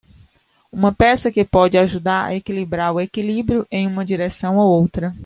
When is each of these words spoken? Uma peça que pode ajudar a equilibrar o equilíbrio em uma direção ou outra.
Uma 0.71 0.91
peça 0.91 1.31
que 1.31 1.45
pode 1.45 1.77
ajudar 1.77 2.25
a 2.25 2.33
equilibrar 2.35 2.91
o 2.91 2.99
equilíbrio 2.99 3.67
em 3.69 3.85
uma 3.85 4.03
direção 4.03 4.57
ou 4.57 4.67
outra. 4.81 5.13